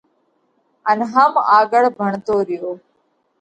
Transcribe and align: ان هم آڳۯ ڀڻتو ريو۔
ان 0.89 0.99
هم 1.13 1.31
آڳۯ 1.57 1.85
ڀڻتو 1.99 2.35
ريو۔ 2.47 2.71